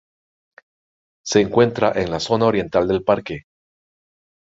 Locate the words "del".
2.87-3.03